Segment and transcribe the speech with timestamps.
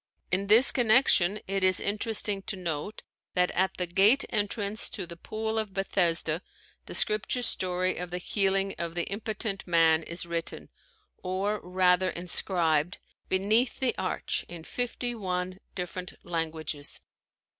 [0.31, 3.03] In this connection it is interesting to note
[3.35, 6.41] that at the gate entrance to the Pool of Bethesda
[6.87, 10.69] the scripture story of the healing of the impotent man is written,
[11.21, 12.97] or rather inscribed,
[13.29, 16.99] beneath the arch, in fifty one different languages.